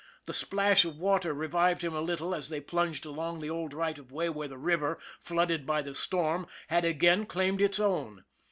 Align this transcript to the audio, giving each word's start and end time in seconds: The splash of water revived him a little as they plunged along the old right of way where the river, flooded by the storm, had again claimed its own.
The 0.25 0.33
splash 0.33 0.83
of 0.83 0.97
water 0.97 1.31
revived 1.31 1.83
him 1.83 1.93
a 1.93 2.01
little 2.01 2.33
as 2.33 2.49
they 2.49 2.59
plunged 2.59 3.05
along 3.05 3.39
the 3.39 3.51
old 3.51 3.71
right 3.71 3.99
of 3.99 4.11
way 4.11 4.29
where 4.29 4.47
the 4.47 4.57
river, 4.57 4.97
flooded 5.19 5.63
by 5.63 5.83
the 5.83 5.93
storm, 5.93 6.47
had 6.69 6.83
again 6.83 7.27
claimed 7.27 7.61
its 7.61 7.79
own. 7.79 8.25